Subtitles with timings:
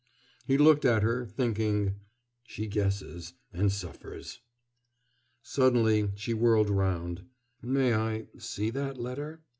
[0.47, 1.99] He looked at her, thinking:
[2.41, 4.39] "She guesses, and suffers."
[5.43, 7.25] Suddenly she whirled round.
[7.61, 9.43] "May I see that letter?"